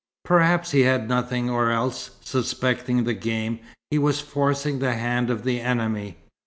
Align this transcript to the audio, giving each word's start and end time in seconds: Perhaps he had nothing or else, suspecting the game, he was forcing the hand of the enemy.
Perhaps 0.25 0.71
he 0.71 0.79
had 0.79 1.07
nothing 1.07 1.47
or 1.47 1.69
else, 1.69 2.09
suspecting 2.21 3.03
the 3.03 3.13
game, 3.13 3.59
he 3.91 3.99
was 3.99 4.19
forcing 4.19 4.79
the 4.79 4.95
hand 4.95 5.29
of 5.29 5.43
the 5.43 5.59
enemy. 5.61 6.17